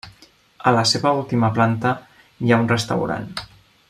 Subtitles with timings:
[0.69, 1.93] A la seva última planta
[2.47, 3.33] hi ha un restaurant.